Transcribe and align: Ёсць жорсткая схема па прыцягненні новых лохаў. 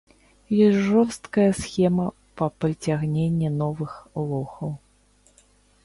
Ёсць 0.67 0.79
жорсткая 0.87 1.45
схема 1.59 2.07
па 2.41 2.49
прыцягненні 2.65 3.53
новых 3.61 3.91
лохаў. 4.33 4.77